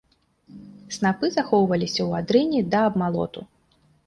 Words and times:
Снапы 0.95 1.29
захоўваліся 1.35 2.01
ў 2.07 2.11
адрыне 2.23 2.65
да 2.73 2.79
абмалоту. 2.89 3.47